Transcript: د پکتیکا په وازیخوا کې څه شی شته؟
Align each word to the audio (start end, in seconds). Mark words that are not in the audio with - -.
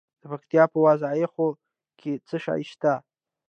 د 0.21 0.23
پکتیکا 0.31 0.63
په 0.71 0.77
وازیخوا 0.85 1.47
کې 1.99 2.11
څه 2.27 2.37
شی 2.43 2.61
شته؟ 2.69 2.93